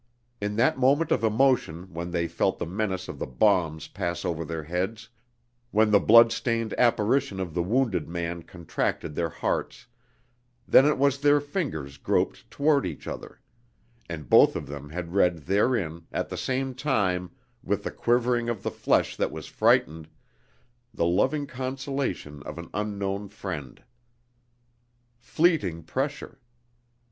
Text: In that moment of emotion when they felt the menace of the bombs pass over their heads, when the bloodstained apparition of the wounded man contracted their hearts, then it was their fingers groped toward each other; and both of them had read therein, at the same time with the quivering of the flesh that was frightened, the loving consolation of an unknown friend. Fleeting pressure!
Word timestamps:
In 0.41 0.55
that 0.55 0.79
moment 0.79 1.11
of 1.11 1.23
emotion 1.23 1.93
when 1.93 2.09
they 2.09 2.27
felt 2.27 2.57
the 2.57 2.65
menace 2.65 3.07
of 3.07 3.19
the 3.19 3.27
bombs 3.27 3.87
pass 3.87 4.25
over 4.25 4.43
their 4.43 4.63
heads, 4.63 5.09
when 5.69 5.91
the 5.91 5.99
bloodstained 5.99 6.73
apparition 6.79 7.39
of 7.39 7.53
the 7.53 7.61
wounded 7.61 8.09
man 8.09 8.41
contracted 8.41 9.13
their 9.13 9.29
hearts, 9.29 9.85
then 10.67 10.87
it 10.87 10.97
was 10.97 11.19
their 11.19 11.39
fingers 11.39 11.97
groped 11.99 12.49
toward 12.49 12.83
each 12.83 13.05
other; 13.07 13.41
and 14.09 14.27
both 14.27 14.55
of 14.55 14.65
them 14.65 14.89
had 14.89 15.13
read 15.13 15.45
therein, 15.45 16.07
at 16.11 16.29
the 16.29 16.35
same 16.35 16.73
time 16.73 17.29
with 17.61 17.83
the 17.83 17.91
quivering 17.91 18.49
of 18.49 18.63
the 18.63 18.71
flesh 18.71 19.15
that 19.15 19.31
was 19.31 19.45
frightened, 19.45 20.09
the 20.91 21.05
loving 21.05 21.45
consolation 21.45 22.41
of 22.41 22.57
an 22.57 22.71
unknown 22.73 23.29
friend. 23.29 23.83
Fleeting 25.19 25.83
pressure! 25.83 26.39